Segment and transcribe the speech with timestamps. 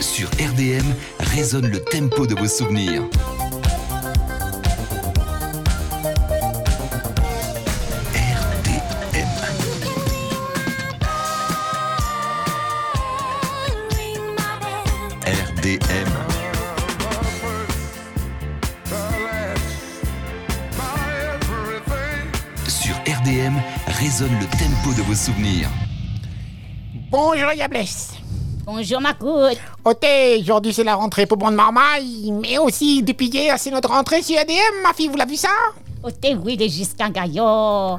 [0.00, 0.86] Sur RDM
[1.20, 3.02] résonne le tempo de vos souvenirs.
[8.14, 9.28] RDM.
[15.26, 16.10] RDM.
[22.68, 23.54] Sur RDM
[23.86, 25.70] résonne le tempo de vos souvenirs.
[27.10, 28.16] Bonjour Yablès.
[28.66, 29.60] Bonjour Macoute.
[29.84, 30.04] Ok,
[30.40, 34.36] aujourd'hui c'est la rentrée pour Bande Marmaille, mais aussi depuis hier c'est notre rentrée sur
[34.36, 35.50] ADM, ma fille, vous l'avez vu ça?
[36.20, 37.96] T'es oui de Justin Gaillot.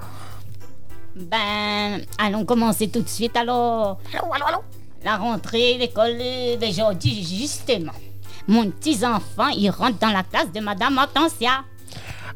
[1.16, 3.98] Ben, allons commencer tout de suite alors.
[4.14, 4.58] Allô, allô, allô?
[5.06, 6.18] La rentrée, l'école
[6.60, 7.94] d'aujourd'hui, justement.
[8.46, 11.64] Mon petit enfant, il rentre dans la classe de Madame Hortensia.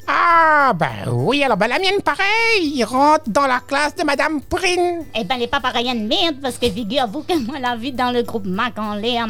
[0.08, 4.42] Ah, ben oui, alors ben la mienne pareil, il rentre dans la classe de Madame
[4.42, 5.04] Prine.
[5.16, 7.92] Eh ben, elle est pas pareille de merde, parce que figure-vous que moi, la vie
[7.92, 9.28] dans le groupe Mac en à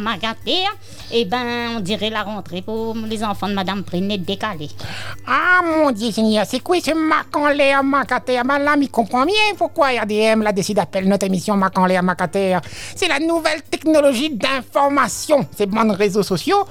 [1.11, 4.69] eh ben, on dirait la rentrée pour les enfants de Madame Prine est décalée.
[5.27, 8.89] Ah mon dieu Seigneur, c'est quoi ce Mac en l'air à Macater Ben là, il
[8.89, 12.61] comprend bien pourquoi RDM l'a décidé d'appeler notre émission Mac en l'air à.
[12.95, 16.65] C'est la nouvelle technologie d'information, ces bons réseaux sociaux.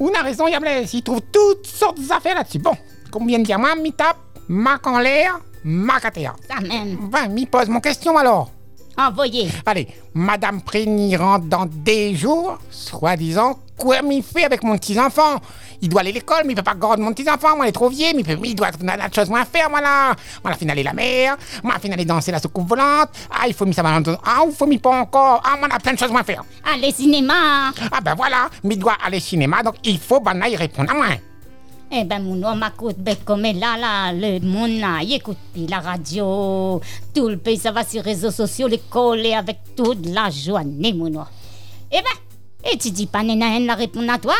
[0.00, 2.60] On a raison, Yablès, il trouve toutes sortes d'affaires là-dessus.
[2.60, 2.76] Bon,
[3.10, 4.16] combien de dire moi, mi tape,
[4.48, 6.30] Mac en l'air, Macater.
[6.48, 6.96] Ça même.
[7.10, 8.50] Ben, m'y pose mon question alors.
[8.96, 9.48] Envoyé.
[9.66, 15.36] Allez, Madame Prigny rentre dans des jours, soi-disant, quoi m'y fait avec mon petit-enfant
[15.80, 17.72] Il doit aller à l'école, mais il peut pas garder mon petit-enfant, moi il est
[17.72, 20.16] trop vieux, mais il, peut- il doit a de choses moins à faire, voilà.
[20.42, 23.46] Moi, la fin aller la mer, moi, la fin aller danser la soucoupe volante, ah,
[23.46, 25.92] il faut ça dans ah, il faut mis pas encore, ah, moi, on a plein
[25.92, 26.44] de choses moins à faire.
[26.74, 27.70] Allez, cinéma.
[27.92, 30.56] Ah, ben voilà, mais il doit aller au cinéma, donc il faut, ben là, il
[30.56, 31.06] répond à moi.
[31.90, 32.64] Eh ben, mon homme
[32.98, 36.82] ben, comme là, là, le monde, il écoute la radio,
[37.14, 40.92] tout le pays, ça va sur les réseaux sociaux, les coller avec toute la journée,
[40.92, 41.24] mon homme.
[41.90, 44.34] Eh ben, et tu dis pas, Nena, la répondre à toi?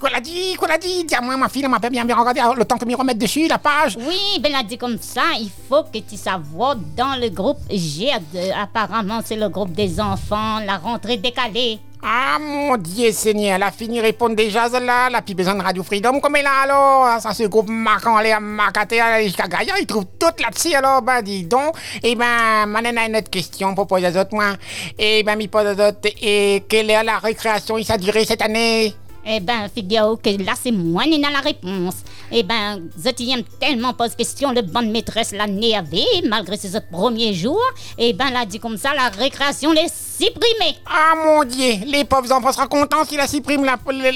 [0.00, 1.04] Quoi l'a dit, quoi l'a dit?
[1.04, 3.46] Dis-moi, ma fille, m'a pas bien bien regardé, alors, le temps que m'y remette dessus,
[3.46, 3.96] la page.
[3.96, 7.60] Oui, ben, elle a dit comme ça, il faut que tu savoir dans le groupe
[7.70, 8.52] GED.
[8.60, 11.78] Apparemment, c'est le groupe des enfants, la rentrée décalée.
[12.04, 15.54] Ah mon dieu Seigneur, elle a fini de répondre déjà celle-là, elle a plus besoin
[15.54, 19.74] de Radio Freedom comme elle a alors, ça se groupe marquant les macaté jusqu'à Gaïa,
[19.80, 23.86] ils trouvent tout là-dessus alors, bah dis donc, et ben, maintenant une autre question pour
[23.86, 24.54] poser aux autres moi,
[24.98, 28.42] et ben, m'y pose aux autres, et quelle est la récréation, il s'est duré cette
[28.42, 28.96] année?
[29.24, 31.96] Eh ben, figure que là, c'est moi qui la réponse.
[32.30, 37.32] Eh ben, Zotiem tellement pose question, le bonne maîtresse l'année avait, malgré ses autres premiers
[37.34, 37.60] jours.
[37.98, 40.76] Eh ben, a dit comme ça, la récréation les supprimée.
[40.86, 44.10] Ah mon dieu, les pauvres enfants seront contents s'il a supprime la, la,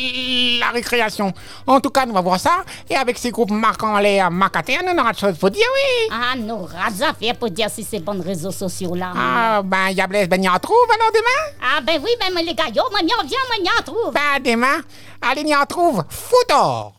[0.60, 1.32] la récréation.
[1.66, 4.98] En tout cas, nous va voir ça, et avec ces groupes marquant les macaté, on
[4.98, 8.20] aura de choses pour dire, oui Ah, nous à faire pour dire si c'est bon
[8.22, 9.12] réseaux sociaux là.
[9.16, 11.56] Ah, ben, Yablès, ben, y en trouve alors demain?
[11.62, 14.12] Ah, ben oui, ben les gars, yo, moi, m'y en viens, moi, m'y en trouve.
[14.12, 14.78] Ben, demain,
[15.20, 16.94] allez, y en trouve, foutor.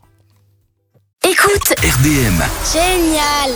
[1.23, 2.41] Écoute, RDM.
[2.71, 3.51] génial